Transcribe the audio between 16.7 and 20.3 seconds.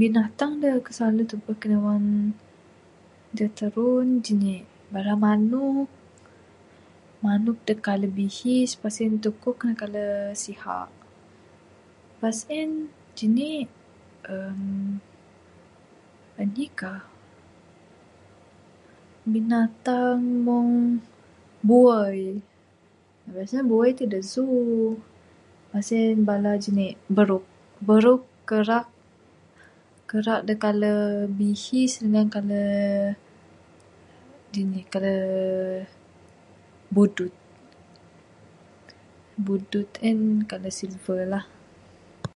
ka binatang